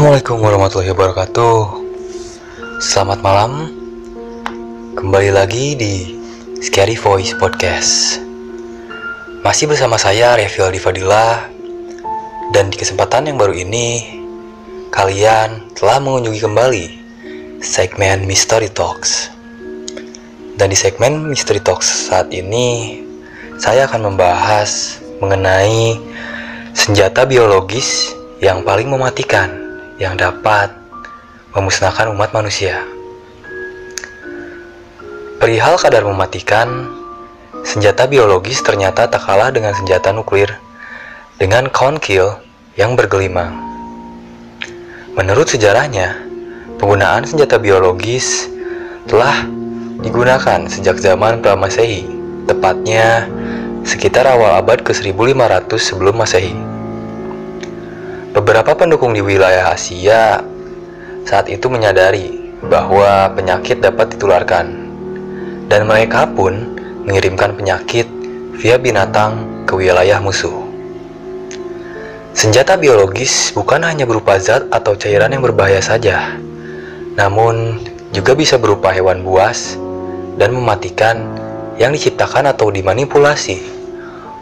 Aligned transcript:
Assalamualaikum 0.00 0.40
warahmatullahi 0.40 0.92
wabarakatuh. 0.96 1.56
Selamat 2.80 3.20
malam. 3.20 3.68
Kembali 4.96 5.28
lagi 5.28 5.76
di 5.76 6.16
Scary 6.64 6.96
Voice 6.96 7.36
Podcast. 7.36 8.16
Masih 9.44 9.68
bersama 9.68 10.00
saya 10.00 10.40
Revi 10.40 10.56
Aldi 10.56 10.80
Fadila 10.80 11.44
Dan 12.48 12.72
di 12.72 12.80
kesempatan 12.80 13.28
yang 13.28 13.36
baru 13.36 13.52
ini 13.52 14.16
Kalian 14.88 15.68
telah 15.76 16.00
mengunjungi 16.00 16.40
kembali 16.48 16.86
Segmen 17.60 18.24
Mystery 18.24 18.72
Talks. 18.72 19.28
Dan 20.56 20.72
di 20.72 20.80
segmen 20.80 21.28
Mystery 21.28 21.60
Talks 21.60 22.08
saat 22.08 22.32
ini 22.32 23.04
Saya 23.60 23.84
akan 23.84 24.16
membahas 24.16 24.96
mengenai 25.20 26.00
senjata 26.72 27.28
biologis 27.28 28.16
yang 28.40 28.64
paling 28.64 28.88
mematikan 28.88 29.59
yang 30.00 30.16
dapat 30.16 30.72
memusnahkan 31.52 32.08
umat 32.16 32.32
manusia. 32.32 32.80
Perihal 35.36 35.76
kadar 35.76 36.08
mematikan, 36.08 36.88
senjata 37.68 38.08
biologis 38.08 38.64
ternyata 38.64 39.04
tak 39.12 39.20
kalah 39.20 39.52
dengan 39.52 39.76
senjata 39.76 40.08
nuklir 40.16 40.48
dengan 41.36 41.68
count 41.68 42.00
yang 42.76 42.96
bergelimang. 42.96 43.52
Menurut 45.16 45.52
sejarahnya, 45.52 46.16
penggunaan 46.80 47.28
senjata 47.28 47.60
biologis 47.60 48.48
telah 49.04 49.44
digunakan 50.00 50.64
sejak 50.64 50.96
zaman 50.96 51.44
pra-Masehi, 51.44 52.08
tepatnya 52.48 53.28
sekitar 53.84 54.28
awal 54.28 54.60
abad 54.60 54.80
ke-1500 54.80 55.68
sebelum 55.76 56.20
Masehi. 56.20 56.69
Beberapa 58.30 58.78
pendukung 58.78 59.10
di 59.10 59.18
wilayah 59.18 59.74
Asia 59.74 60.38
saat 61.26 61.50
itu 61.50 61.66
menyadari 61.66 62.54
bahwa 62.62 63.26
penyakit 63.34 63.82
dapat 63.82 64.14
ditularkan, 64.14 64.70
dan 65.66 65.82
mereka 65.82 66.30
pun 66.30 66.78
mengirimkan 67.02 67.58
penyakit 67.58 68.06
via 68.54 68.78
binatang 68.78 69.66
ke 69.66 69.74
wilayah 69.74 70.22
musuh. 70.22 70.62
Senjata 72.30 72.78
biologis 72.78 73.50
bukan 73.50 73.82
hanya 73.82 74.06
berupa 74.06 74.38
zat 74.38 74.62
atau 74.70 74.94
cairan 74.94 75.34
yang 75.34 75.42
berbahaya 75.42 75.82
saja, 75.82 76.38
namun 77.18 77.82
juga 78.14 78.38
bisa 78.38 78.62
berupa 78.62 78.94
hewan 78.94 79.26
buas 79.26 79.74
dan 80.38 80.54
mematikan 80.54 81.34
yang 81.82 81.90
diciptakan 81.90 82.46
atau 82.54 82.70
dimanipulasi 82.70 83.58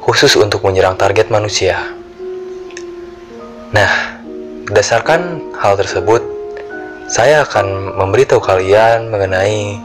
khusus 0.04 0.36
untuk 0.36 0.60
menyerang 0.68 1.00
target 1.00 1.32
manusia. 1.32 1.97
Nah, 3.68 3.92
berdasarkan 4.64 5.52
hal 5.60 5.76
tersebut, 5.76 6.24
saya 7.04 7.44
akan 7.44 8.00
memberitahu 8.00 8.40
kalian 8.40 9.12
mengenai 9.12 9.76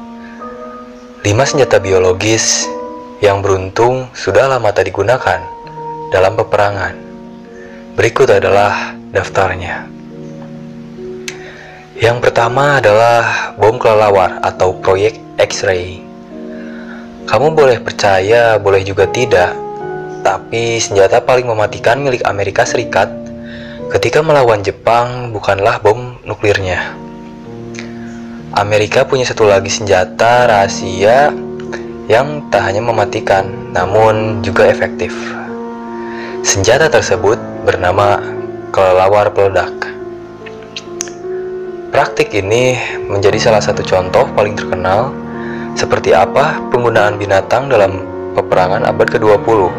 5 1.19 1.27
senjata 1.43 1.83
biologis 1.83 2.63
yang 3.19 3.43
beruntung 3.43 4.07
sudah 4.15 4.47
lama 4.47 4.71
tak 4.71 4.87
digunakan 4.87 5.43
dalam 6.15 6.39
peperangan. 6.39 6.95
Berikut 7.99 8.31
adalah 8.31 8.95
daftarnya. 9.11 9.87
Yang 11.99 12.17
pertama 12.23 12.79
adalah 12.79 13.55
bom 13.59 13.75
kelelawar 13.75 14.39
atau 14.47 14.79
proyek 14.79 15.19
X-ray. 15.39 15.99
Kamu 17.27 17.51
boleh 17.51 17.83
percaya, 17.83 18.55
boleh 18.59 18.83
juga 18.83 19.07
tidak, 19.11 19.51
tapi 20.23 20.79
senjata 20.79 21.19
paling 21.19 21.47
mematikan 21.47 21.99
milik 21.99 22.23
Amerika 22.27 22.67
Serikat 22.67 23.22
Ketika 23.93 24.25
melawan 24.25 24.65
Jepang 24.65 25.29
bukanlah 25.29 25.77
bom 25.77 26.17
nuklirnya. 26.25 26.97
Amerika 28.57 29.05
punya 29.05 29.21
satu 29.21 29.45
lagi 29.45 29.69
senjata 29.69 30.49
rahasia 30.49 31.29
yang 32.09 32.49
tak 32.49 32.65
hanya 32.65 32.81
mematikan, 32.81 33.45
namun 33.69 34.41
juga 34.41 34.65
efektif. 34.65 35.13
Senjata 36.41 36.89
tersebut 36.89 37.37
bernama 37.69 38.17
kelelawar 38.73 39.29
peledak. 39.29 39.69
Praktik 41.93 42.33
ini 42.33 42.73
menjadi 43.05 43.37
salah 43.37 43.61
satu 43.61 43.85
contoh 43.85 44.25
paling 44.33 44.57
terkenal 44.57 45.13
seperti 45.77 46.17
apa 46.17 46.57
penggunaan 46.73 47.21
binatang 47.21 47.69
dalam 47.69 48.01
peperangan 48.33 48.89
abad 48.89 49.05
ke-20. 49.05 49.69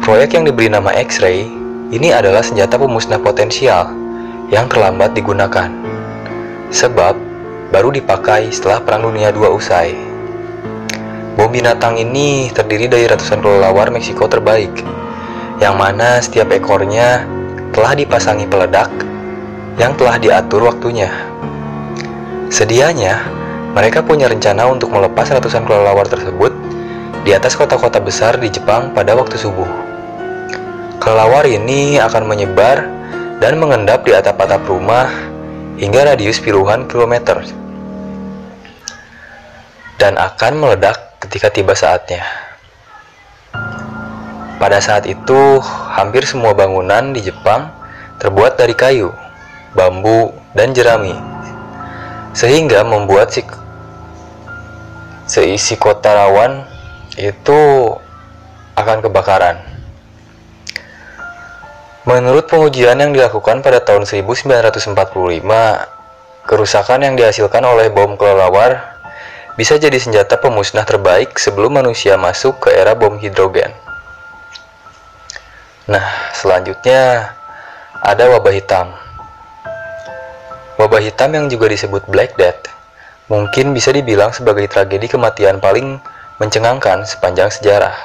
Proyek 0.00 0.32
yang 0.32 0.48
diberi 0.48 0.72
nama 0.72 0.96
X-ray 0.96 1.55
ini 1.94 2.10
adalah 2.10 2.42
senjata 2.42 2.74
pemusnah 2.74 3.22
potensial 3.22 3.94
yang 4.50 4.66
terlambat 4.66 5.14
digunakan, 5.14 5.70
sebab 6.74 7.14
baru 7.70 7.94
dipakai 7.94 8.50
setelah 8.50 8.82
Perang 8.82 9.06
Dunia 9.06 9.30
II 9.30 9.54
usai. 9.54 9.94
Bom 11.38 11.52
binatang 11.52 11.94
ini 11.94 12.50
terdiri 12.50 12.90
dari 12.90 13.06
ratusan 13.06 13.38
kelelawar 13.38 13.94
Meksiko 13.94 14.26
terbaik, 14.26 14.72
yang 15.62 15.78
mana 15.78 16.18
setiap 16.18 16.50
ekornya 16.50 17.22
telah 17.70 17.94
dipasangi 17.94 18.50
peledak 18.50 18.90
yang 19.78 19.94
telah 19.94 20.18
diatur 20.18 20.66
waktunya. 20.66 21.12
Sedianya, 22.50 23.20
mereka 23.76 24.02
punya 24.02 24.26
rencana 24.26 24.66
untuk 24.66 24.90
melepas 24.90 25.28
ratusan 25.28 25.68
kelelawar 25.68 26.08
tersebut 26.08 26.50
di 27.22 27.30
atas 27.36 27.54
kota-kota 27.54 28.02
besar 28.02 28.40
di 28.40 28.50
Jepang 28.50 28.90
pada 28.90 29.12
waktu 29.12 29.36
subuh. 29.38 29.85
Kelelawar 31.06 31.46
ini 31.46 32.02
akan 32.02 32.26
menyebar 32.26 32.82
dan 33.38 33.62
mengendap 33.62 34.02
di 34.02 34.10
atap-atap 34.10 34.66
rumah 34.66 35.06
hingga 35.78 36.02
radius 36.02 36.42
puluhan 36.42 36.90
kilometer 36.90 37.46
dan 40.02 40.18
akan 40.18 40.58
meledak 40.58 41.14
ketika 41.22 41.54
tiba 41.54 41.78
saatnya. 41.78 42.26
Pada 44.58 44.82
saat 44.82 45.06
itu, 45.06 45.62
hampir 45.94 46.26
semua 46.26 46.58
bangunan 46.58 47.14
di 47.14 47.22
Jepang 47.22 47.70
terbuat 48.18 48.58
dari 48.58 48.74
kayu, 48.74 49.14
bambu, 49.78 50.34
dan 50.58 50.74
jerami, 50.74 51.14
sehingga 52.34 52.82
membuat 52.82 53.30
si 53.30 53.46
seisi 55.30 55.78
kota 55.78 56.18
rawan 56.18 56.66
itu 57.14 57.94
akan 58.74 59.06
kebakaran. 59.06 59.75
Menurut 62.06 62.46
pengujian 62.46 63.02
yang 63.02 63.10
dilakukan 63.10 63.66
pada 63.66 63.82
tahun 63.82 64.06
1945, 64.06 64.94
kerusakan 66.46 67.02
yang 67.02 67.18
dihasilkan 67.18 67.66
oleh 67.66 67.90
bom 67.90 68.14
kelelawar 68.14 68.94
bisa 69.58 69.74
jadi 69.74 69.98
senjata 69.98 70.38
pemusnah 70.38 70.86
terbaik 70.86 71.34
sebelum 71.34 71.82
manusia 71.82 72.14
masuk 72.14 72.62
ke 72.62 72.70
era 72.70 72.94
bom 72.94 73.18
hidrogen. 73.18 73.74
Nah, 75.90 76.30
selanjutnya 76.30 77.34
ada 77.98 78.30
wabah 78.30 78.54
hitam. 78.54 78.94
Wabah 80.78 81.02
hitam 81.02 81.34
yang 81.34 81.50
juga 81.50 81.74
disebut 81.74 82.06
Black 82.06 82.38
Death 82.38 82.70
mungkin 83.26 83.74
bisa 83.74 83.90
dibilang 83.90 84.30
sebagai 84.30 84.70
tragedi 84.70 85.10
kematian 85.10 85.58
paling 85.58 85.98
mencengangkan 86.38 87.02
sepanjang 87.02 87.50
sejarah. 87.50 87.98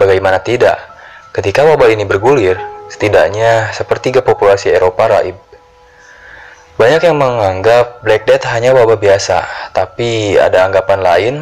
Bagaimana 0.00 0.40
tidak, 0.40 0.80
ketika 1.36 1.68
wabah 1.68 1.92
ini 1.92 2.08
bergulir, 2.08 2.56
setidaknya 2.88 3.70
sepertiga 3.76 4.24
populasi 4.24 4.72
Eropa 4.72 5.06
raib. 5.06 5.36
Banyak 6.78 7.02
yang 7.04 7.18
menganggap 7.18 8.00
Black 8.06 8.24
Death 8.24 8.48
hanya 8.54 8.70
wabah 8.70 8.96
biasa, 8.96 9.70
tapi 9.74 10.38
ada 10.38 10.64
anggapan 10.64 11.00
lain 11.02 11.34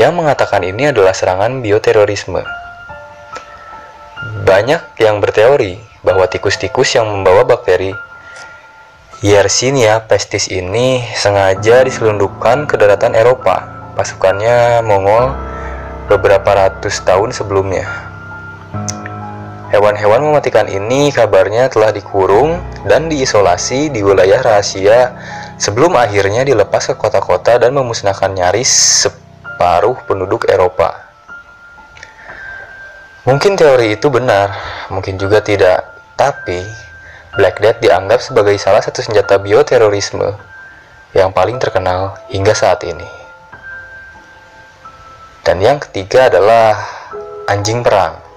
yang 0.00 0.16
mengatakan 0.16 0.64
ini 0.64 0.88
adalah 0.88 1.12
serangan 1.12 1.60
bioterorisme. 1.60 2.40
Banyak 4.44 4.96
yang 4.98 5.20
berteori 5.20 5.76
bahwa 6.00 6.24
tikus-tikus 6.24 6.96
yang 6.96 7.08
membawa 7.08 7.44
bakteri 7.44 7.92
Yersinia 9.20 10.00
pestis 10.08 10.48
ini 10.48 11.04
sengaja 11.12 11.84
diselundupkan 11.84 12.64
ke 12.64 12.80
daratan 12.80 13.12
Eropa, 13.12 13.92
pasukannya 13.92 14.80
Mongol 14.80 15.36
beberapa 16.08 16.56
ratus 16.56 17.04
tahun 17.04 17.28
sebelumnya. 17.28 18.09
Hewan-hewan 19.70 20.26
mematikan 20.26 20.66
ini 20.66 21.14
kabarnya 21.14 21.70
telah 21.70 21.94
dikurung 21.94 22.58
dan 22.90 23.06
diisolasi 23.06 23.94
di 23.94 24.02
wilayah 24.02 24.42
rahasia 24.42 25.14
sebelum 25.62 25.94
akhirnya 25.94 26.42
dilepas 26.42 26.90
ke 26.90 26.94
kota-kota 26.98 27.54
dan 27.62 27.78
memusnahkan 27.78 28.34
nyaris 28.34 28.66
separuh 29.06 29.94
penduduk 30.10 30.50
Eropa. 30.50 31.06
Mungkin 33.30 33.54
teori 33.54 33.94
itu 33.94 34.10
benar, 34.10 34.50
mungkin 34.90 35.20
juga 35.22 35.38
tidak, 35.38 35.86
tapi 36.18 36.66
Black 37.38 37.62
Death 37.62 37.78
dianggap 37.78 38.18
sebagai 38.26 38.58
salah 38.58 38.82
satu 38.82 39.06
senjata 39.06 39.38
bioterorisme 39.38 40.34
yang 41.14 41.30
paling 41.30 41.62
terkenal 41.62 42.18
hingga 42.26 42.58
saat 42.58 42.82
ini. 42.82 43.06
Dan 45.46 45.62
yang 45.62 45.78
ketiga 45.78 46.26
adalah 46.26 46.74
anjing 47.46 47.86
perang. 47.86 48.29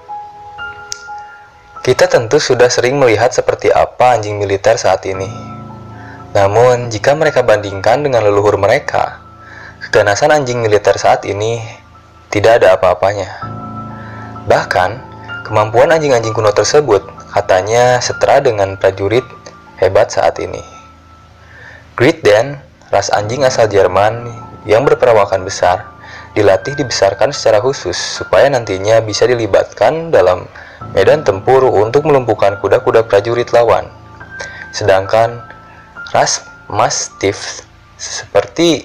Kita 1.83 2.07
tentu 2.07 2.39
sudah 2.39 2.71
sering 2.71 2.95
melihat 2.95 3.35
seperti 3.35 3.67
apa 3.67 4.15
anjing 4.15 4.39
militer 4.39 4.79
saat 4.79 5.03
ini. 5.03 5.27
Namun, 6.31 6.87
jika 6.87 7.11
mereka 7.11 7.43
bandingkan 7.43 7.99
dengan 8.07 8.23
leluhur 8.23 8.55
mereka, 8.55 9.19
keganasan 9.83 10.31
anjing 10.31 10.63
militer 10.63 10.95
saat 10.95 11.27
ini 11.27 11.59
tidak 12.31 12.63
ada 12.63 12.79
apa-apanya. 12.79 13.35
Bahkan, 14.47 14.91
kemampuan 15.43 15.91
anjing-anjing 15.91 16.31
kuno 16.31 16.55
tersebut 16.55 17.03
katanya 17.35 17.99
setara 17.99 18.39
dengan 18.39 18.79
prajurit 18.79 19.27
hebat 19.83 20.07
saat 20.07 20.39
ini. 20.39 20.63
Great 21.99 22.23
Dan, 22.23 22.63
ras 22.95 23.11
anjing 23.11 23.43
asal 23.43 23.67
Jerman 23.67 24.31
yang 24.63 24.87
berperawakan 24.87 25.43
besar, 25.43 25.83
dilatih 26.31 26.79
dibesarkan 26.79 27.35
secara 27.35 27.59
khusus 27.59 27.99
supaya 27.99 28.47
nantinya 28.47 29.03
bisa 29.03 29.27
dilibatkan 29.27 30.15
dalam 30.15 30.47
medan 30.91 31.23
tempur 31.23 31.63
untuk 31.63 32.03
melumpuhkan 32.03 32.59
kuda-kuda 32.59 33.07
prajurit 33.07 33.47
lawan. 33.55 33.87
Sedangkan 34.75 35.39
ras 36.11 36.43
Mastiff 36.67 37.63
seperti 37.95 38.83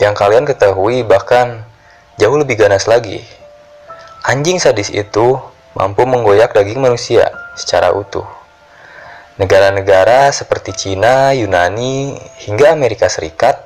yang 0.00 0.16
kalian 0.16 0.48
ketahui 0.48 1.04
bahkan 1.04 1.68
jauh 2.16 2.40
lebih 2.40 2.56
ganas 2.56 2.88
lagi. 2.88 3.20
Anjing 4.24 4.56
sadis 4.56 4.88
itu 4.88 5.36
mampu 5.76 6.08
menggoyak 6.08 6.56
daging 6.56 6.80
manusia 6.80 7.28
secara 7.56 7.92
utuh. 7.92 8.24
Negara-negara 9.40 10.28
seperti 10.32 10.76
Cina, 10.76 11.32
Yunani, 11.32 12.12
hingga 12.44 12.76
Amerika 12.76 13.08
Serikat 13.08 13.56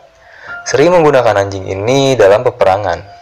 sering 0.65 0.95
menggunakan 0.95 1.35
anjing 1.35 1.67
ini 1.67 2.15
dalam 2.15 2.47
peperangan. 2.47 3.14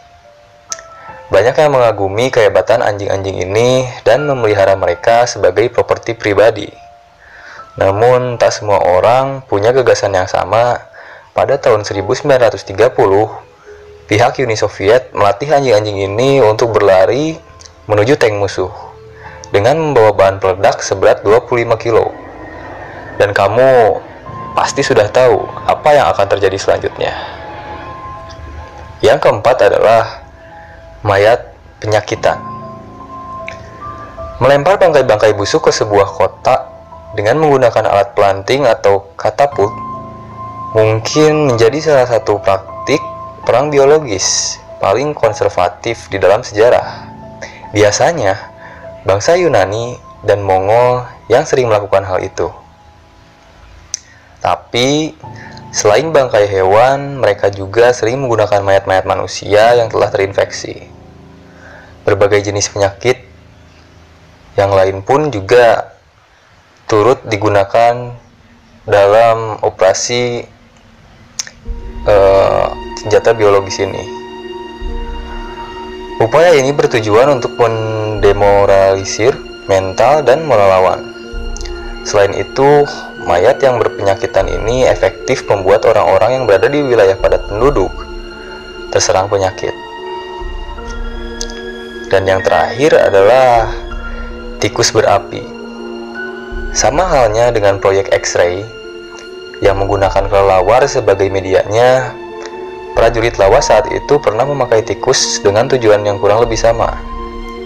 Banyak 1.33 1.57
yang 1.57 1.73
mengagumi 1.73 2.29
kehebatan 2.29 2.85
anjing-anjing 2.85 3.49
ini 3.49 3.89
dan 4.05 4.29
memelihara 4.29 4.77
mereka 4.77 5.25
sebagai 5.25 5.73
properti 5.73 6.13
pribadi. 6.13 6.69
Namun, 7.81 8.37
tak 8.37 8.53
semua 8.53 8.85
orang 8.85 9.41
punya 9.49 9.73
gagasan 9.73 10.13
yang 10.13 10.29
sama. 10.29 10.77
Pada 11.33 11.57
tahun 11.57 11.89
1930, 11.89 12.69
pihak 14.13 14.45
Uni 14.45 14.61
Soviet 14.61 15.09
melatih 15.17 15.49
anjing-anjing 15.57 16.05
ini 16.05 16.45
untuk 16.45 16.77
berlari 16.77 17.41
menuju 17.89 18.21
tank 18.21 18.37
musuh 18.37 18.69
dengan 19.57 19.81
membawa 19.81 20.13
bahan 20.13 20.37
peledak 20.37 20.85
seberat 20.85 21.25
25 21.25 21.81
kilo 21.81 22.13
dan 23.17 23.33
kamu 23.37 24.01
pasti 24.53 24.85
sudah 24.85 25.09
tahu 25.09 25.45
apa 25.65 25.89
yang 25.97 26.07
akan 26.13 26.27
terjadi 26.29 26.61
selanjutnya. 26.61 27.13
Yang 29.01 29.19
keempat 29.29 29.57
adalah 29.73 30.22
mayat 31.03 31.55
penyakitan. 31.83 32.39
Melempar 34.43 34.79
bangkai-bangkai 34.79 35.39
busuk 35.39 35.71
ke 35.71 35.73
sebuah 35.75 36.09
kota 36.19 36.67
dengan 37.15 37.39
menggunakan 37.39 37.87
alat 37.87 38.17
planting 38.17 38.67
atau 38.67 39.13
katapult 39.15 39.71
mungkin 40.73 41.53
menjadi 41.53 41.79
salah 41.79 42.09
satu 42.09 42.41
praktik 42.41 42.99
perang 43.45 43.69
biologis 43.69 44.57
paling 44.83 45.15
konservatif 45.15 46.11
di 46.11 46.19
dalam 46.19 46.43
sejarah. 46.43 47.07
Biasanya, 47.71 48.35
bangsa 49.07 49.39
Yunani 49.39 49.95
dan 50.27 50.43
Mongol 50.43 51.07
yang 51.31 51.47
sering 51.47 51.71
melakukan 51.71 52.03
hal 52.03 52.19
itu. 52.21 52.51
Tapi, 54.43 55.15
selain 55.71 56.11
bangkai 56.11 56.51
hewan, 56.51 57.23
mereka 57.23 57.49
juga 57.49 57.95
sering 57.95 58.19
menggunakan 58.19 58.61
mayat-mayat 58.61 59.07
manusia 59.07 59.79
yang 59.79 59.87
telah 59.87 60.11
terinfeksi. 60.11 60.92
Berbagai 62.03 62.51
jenis 62.51 62.71
penyakit 62.71 63.23
yang 64.59 64.75
lain 64.75 65.01
pun 65.01 65.33
juga 65.33 65.97
turut 66.91 67.23
digunakan 67.25 68.13
dalam 68.85 69.63
operasi 69.63 70.45
uh, 72.05 72.67
senjata 73.01 73.33
biologis 73.33 73.79
ini. 73.81 74.03
Upaya 76.23 76.55
ini 76.55 76.71
bertujuan 76.71 77.41
untuk 77.41 77.59
mendemoralisir 77.59 79.35
mental 79.67 80.23
dan 80.23 80.47
moral 80.47 80.69
lawan. 80.71 81.01
Selain 82.03 82.35
itu, 82.35 82.87
Mayat 83.23 83.63
yang 83.63 83.79
berpenyakitan 83.79 84.51
ini 84.51 84.83
efektif 84.83 85.47
membuat 85.47 85.87
orang-orang 85.87 86.43
yang 86.43 86.45
berada 86.51 86.67
di 86.67 86.83
wilayah 86.83 87.15
padat 87.15 87.47
penduduk 87.47 87.95
terserang 88.91 89.31
penyakit. 89.31 89.71
Dan 92.13 92.29
yang 92.29 92.45
terakhir 92.45 92.93
adalah 92.93 93.73
tikus 94.61 94.93
berapi. 94.93 95.41
Sama 96.77 97.09
halnya 97.09 97.49
dengan 97.49 97.81
proyek 97.81 98.13
X-ray 98.13 98.69
yang 99.65 99.81
menggunakan 99.81 100.29
kelelawar 100.29 100.85
sebagai 100.85 101.33
medianya, 101.33 102.13
prajurit 102.93 103.41
lawas 103.41 103.73
saat 103.73 103.89
itu 103.89 104.21
pernah 104.21 104.45
memakai 104.45 104.85
tikus 104.85 105.41
dengan 105.41 105.73
tujuan 105.73 106.05
yang 106.05 106.21
kurang 106.21 106.45
lebih 106.45 106.61
sama, 106.61 106.93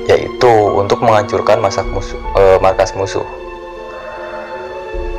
yaitu 0.07 0.53
untuk 0.79 1.03
menghancurkan 1.03 1.59
musuh, 1.59 2.21
e, 2.39 2.43
markas 2.63 2.95
musuh. 2.95 3.27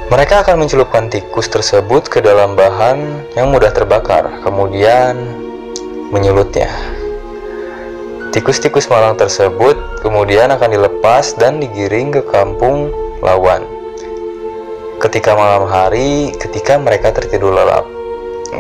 Mereka 0.08 0.48
akan 0.48 0.64
mencelupkan 0.64 1.12
tikus 1.12 1.52
tersebut 1.52 2.08
ke 2.08 2.24
dalam 2.24 2.56
bahan 2.56 3.28
yang 3.36 3.52
mudah 3.52 3.76
terbakar, 3.76 4.40
kemudian 4.40 5.20
menyulutnya. 6.16 6.72
Tikus-tikus 8.38 8.86
malang 8.86 9.18
tersebut 9.18 10.06
kemudian 10.06 10.54
akan 10.54 10.70
dilepas 10.70 11.34
dan 11.42 11.58
digiring 11.58 12.14
ke 12.14 12.22
kampung 12.30 12.94
lawan. 13.26 13.66
Ketika 15.02 15.34
malam 15.34 15.66
hari, 15.66 16.38
ketika 16.38 16.78
mereka 16.78 17.10
tertidur 17.10 17.50
lelap, 17.50 17.90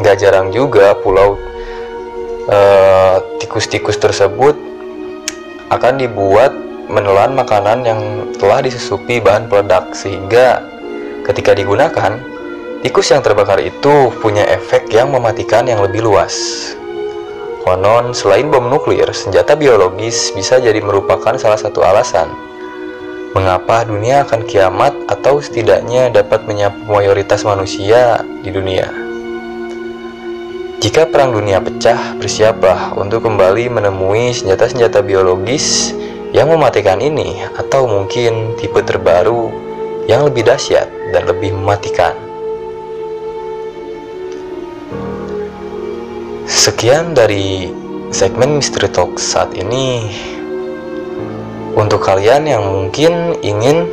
nggak 0.01 0.17
jarang 0.17 0.49
juga 0.49 0.97
pulau 0.97 1.37
eh, 2.49 3.21
tikus-tikus 3.37 4.01
uh, 4.01 4.09
tersebut 4.09 4.57
akan 5.69 5.93
dibuat 6.01 6.57
menelan 6.89 7.37
makanan 7.37 7.85
yang 7.85 8.01
telah 8.41 8.65
disusupi 8.65 9.21
bahan 9.21 9.45
peledak 9.45 9.93
sehingga 9.93 10.65
Ketika 11.27 11.51
digunakan, 11.51 12.23
tikus 12.79 13.11
yang 13.11 13.19
terbakar 13.19 13.59
itu 13.59 14.15
punya 14.23 14.47
efek 14.47 14.87
yang 14.95 15.11
mematikan 15.11 15.67
yang 15.67 15.83
lebih 15.83 16.07
luas. 16.07 16.31
Konon, 17.67 18.15
selain 18.15 18.47
bom 18.47 18.63
nuklir, 18.63 19.11
senjata 19.11 19.59
biologis 19.59 20.31
bisa 20.31 20.55
jadi 20.55 20.79
merupakan 20.79 21.35
salah 21.35 21.59
satu 21.59 21.83
alasan 21.83 22.31
mengapa 23.35 23.83
dunia 23.83 24.23
akan 24.23 24.47
kiamat 24.47 24.95
atau 25.11 25.43
setidaknya 25.43 26.07
dapat 26.15 26.47
menyapu 26.47 26.79
mayoritas 26.87 27.43
manusia 27.43 28.23
di 28.39 28.55
dunia. 28.55 28.87
Jika 30.79 31.11
perang 31.11 31.35
dunia 31.35 31.59
pecah, 31.59 32.15
bersiaplah 32.15 32.95
untuk 32.95 33.27
kembali 33.27 33.67
menemui 33.67 34.31
senjata-senjata 34.31 35.03
biologis 35.03 35.91
yang 36.31 36.47
mematikan 36.47 37.03
ini 37.03 37.43
atau 37.59 37.83
mungkin 37.83 38.55
tipe 38.55 38.79
terbaru 38.79 39.51
yang 40.07 40.23
lebih 40.23 40.47
dahsyat 40.47 40.87
dan 41.11 41.27
lebih 41.27 41.51
mematikan. 41.51 42.26
Sekian 46.67 47.15
dari 47.15 47.71
segmen 48.11 48.59
Mystery 48.59 48.91
Talk 48.91 49.15
saat 49.15 49.55
ini. 49.55 50.03
Untuk 51.79 52.03
kalian 52.03 52.43
yang 52.43 52.59
mungkin 52.59 53.39
ingin 53.39 53.87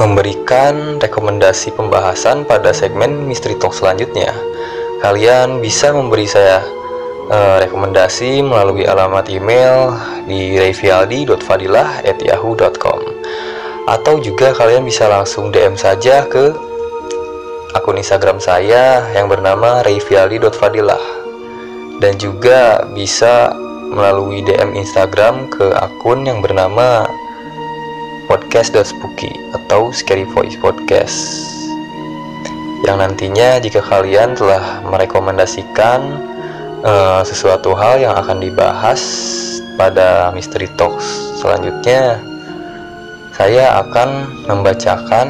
memberikan 0.00 0.96
rekomendasi 0.96 1.76
pembahasan 1.76 2.48
pada 2.48 2.72
segmen 2.72 3.28
Mystery 3.28 3.60
Talk 3.60 3.76
selanjutnya, 3.76 4.32
kalian 5.04 5.60
bisa 5.60 5.92
memberi 5.92 6.24
saya 6.24 6.64
uh, 7.28 7.60
rekomendasi 7.60 8.40
melalui 8.40 8.88
alamat 8.88 9.28
email 9.28 9.92
di 10.24 10.56
revialdi.fadilah@yahoo.com 10.56 13.00
atau 13.84 14.14
juga 14.16 14.56
kalian 14.56 14.88
bisa 14.88 15.12
langsung 15.12 15.52
DM 15.52 15.76
saja 15.76 16.24
ke 16.24 16.56
akun 17.76 18.00
Instagram 18.00 18.40
saya 18.40 19.12
yang 19.12 19.28
bernama 19.28 19.84
rayfialdi.fadilah 19.84 21.21
dan 22.02 22.18
juga 22.18 22.82
bisa 22.90 23.54
melalui 23.94 24.42
DM 24.42 24.74
Instagram 24.74 25.46
ke 25.46 25.70
akun 25.78 26.26
yang 26.26 26.42
bernama 26.42 27.06
podcast.spooky 28.26 29.30
atau 29.54 29.94
Scary 29.94 30.26
Voice 30.34 30.58
Podcast. 30.58 31.46
Yang 32.82 32.96
nantinya 32.98 33.62
jika 33.62 33.78
kalian 33.78 34.34
telah 34.34 34.82
merekomendasikan 34.82 36.00
uh, 36.82 37.22
sesuatu 37.22 37.78
hal 37.78 38.02
yang 38.02 38.18
akan 38.18 38.42
dibahas 38.42 38.98
pada 39.78 40.34
Mystery 40.34 40.68
Talks 40.76 41.38
selanjutnya 41.40 42.20
saya 43.32 43.80
akan 43.80 44.28
membacakan 44.44 45.28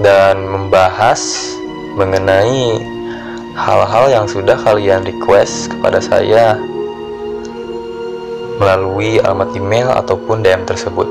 dan 0.00 0.46
membahas 0.46 1.20
mengenai 1.98 2.78
hal-hal 3.52 4.08
yang 4.08 4.26
sudah 4.28 4.56
kalian 4.56 5.04
request 5.04 5.72
kepada 5.72 6.00
saya 6.00 6.56
melalui 8.56 9.20
alamat 9.20 9.52
email 9.56 9.88
ataupun 9.92 10.40
DM 10.40 10.64
tersebut. 10.64 11.08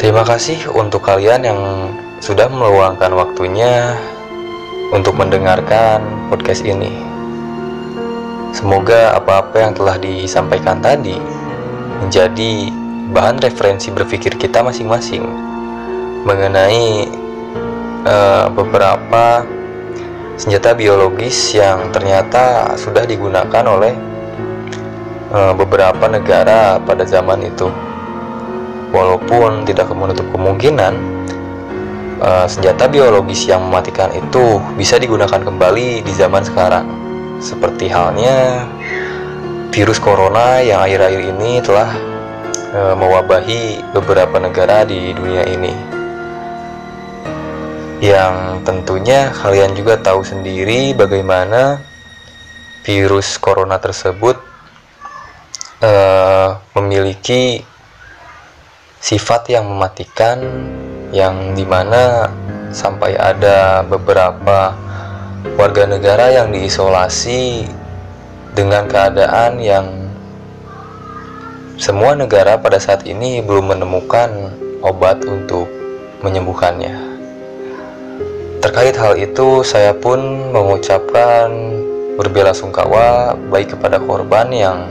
Terima 0.00 0.20
kasih 0.24 0.68
untuk 0.72 1.04
kalian 1.04 1.42
yang 1.44 1.60
sudah 2.20 2.48
meluangkan 2.48 3.12
waktunya 3.16 3.96
untuk 4.92 5.16
mendengarkan 5.16 6.04
podcast 6.28 6.64
ini. 6.64 6.92
Semoga 8.54 9.16
apa-apa 9.18 9.56
yang 9.58 9.72
telah 9.74 9.96
disampaikan 9.98 10.78
tadi 10.78 11.18
menjadi 12.04 12.70
bahan 13.10 13.42
referensi 13.42 13.90
berpikir 13.90 14.38
kita 14.38 14.62
masing-masing 14.62 15.24
mengenai 16.24 17.10
uh, 18.06 18.46
beberapa 18.52 19.44
senjata 20.34 20.74
biologis 20.74 21.54
yang 21.54 21.94
ternyata 21.94 22.74
sudah 22.74 23.06
digunakan 23.06 23.64
oleh 23.66 23.94
uh, 25.30 25.54
beberapa 25.54 26.10
negara 26.10 26.82
pada 26.82 27.06
zaman 27.06 27.46
itu. 27.46 27.70
Walaupun 28.94 29.66
tidak 29.66 29.90
menutup 29.90 30.26
kemungkinan 30.30 30.94
uh, 32.22 32.46
senjata 32.46 32.86
biologis 32.86 33.46
yang 33.46 33.66
mematikan 33.66 34.10
itu 34.14 34.62
bisa 34.78 34.98
digunakan 34.98 35.42
kembali 35.42 36.02
di 36.02 36.12
zaman 36.14 36.42
sekarang. 36.46 36.86
Seperti 37.42 37.90
halnya 37.90 38.66
virus 39.74 39.98
corona 39.98 40.62
yang 40.62 40.82
akhir-akhir 40.86 41.22
ini 41.34 41.58
telah 41.62 41.90
uh, 42.74 42.94
mewabahi 42.94 43.82
beberapa 43.90 44.38
negara 44.38 44.86
di 44.86 45.10
dunia 45.10 45.42
ini. 45.50 45.93
Yang 48.04 48.60
tentunya 48.68 49.32
kalian 49.32 49.72
juga 49.72 49.96
tahu 49.96 50.20
sendiri 50.20 50.92
bagaimana 50.92 51.80
virus 52.84 53.40
corona 53.40 53.80
tersebut 53.80 54.36
uh, 55.80 56.60
memiliki 56.76 57.64
sifat 59.00 59.48
yang 59.56 59.64
mematikan 59.64 60.36
yang 61.16 61.56
di 61.56 61.64
mana 61.64 62.28
sampai 62.76 63.16
ada 63.16 63.80
beberapa 63.88 64.76
warga 65.56 65.88
negara 65.88 66.28
yang 66.28 66.52
diisolasi 66.52 67.64
dengan 68.52 68.84
keadaan 68.84 69.64
yang 69.64 70.12
semua 71.80 72.12
negara 72.12 72.60
pada 72.60 72.76
saat 72.76 73.08
ini 73.08 73.40
belum 73.40 73.72
menemukan 73.72 74.28
obat 74.84 75.24
untuk 75.24 75.72
menyembuhkannya. 76.20 77.03
Terkait 78.64 78.96
hal 78.96 79.20
itu, 79.20 79.60
saya 79.60 79.92
pun 79.92 80.48
mengucapkan 80.48 81.52
berbela 82.16 82.56
sungkawa 82.56 83.36
baik 83.52 83.76
kepada 83.76 84.00
korban 84.00 84.48
yang 84.48 84.88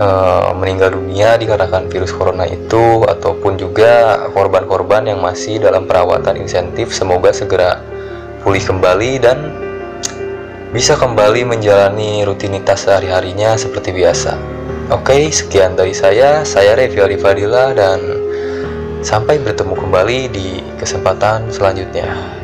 uh, 0.00 0.48
meninggal 0.56 0.96
dunia 0.96 1.36
dikarenakan 1.36 1.92
virus 1.92 2.16
corona 2.16 2.48
itu 2.48 3.04
ataupun 3.04 3.60
juga 3.60 4.16
korban-korban 4.32 5.04
yang 5.12 5.20
masih 5.20 5.60
dalam 5.60 5.84
perawatan 5.84 6.40
insentif 6.40 6.88
semoga 6.88 7.36
segera 7.36 7.84
pulih 8.40 8.64
kembali 8.64 9.12
dan 9.20 9.52
bisa 10.72 10.96
kembali 10.96 11.44
menjalani 11.44 12.24
rutinitas 12.24 12.88
sehari-harinya 12.88 13.60
seperti 13.60 13.92
biasa. 13.92 14.40
Oke, 14.88 15.28
sekian 15.28 15.76
dari 15.76 15.92
saya. 15.92 16.48
Saya 16.48 16.80
Revi 16.80 17.20
Fadila 17.20 17.76
dan 17.76 18.00
sampai 19.04 19.36
bertemu 19.36 19.76
kembali 19.76 20.18
di 20.32 20.64
kesempatan 20.80 21.52
selanjutnya. 21.52 22.43